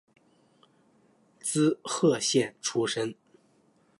[1.39, 3.13] 滋贺县出身。